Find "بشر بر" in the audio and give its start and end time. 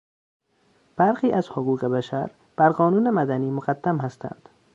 1.85-2.69